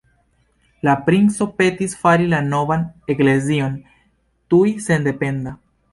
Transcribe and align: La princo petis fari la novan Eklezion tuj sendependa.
La 0.87 0.93
princo 1.09 1.47
petis 1.59 1.93
fari 2.05 2.25
la 2.31 2.39
novan 2.47 2.87
Eklezion 3.15 3.77
tuj 4.55 4.65
sendependa. 4.87 5.59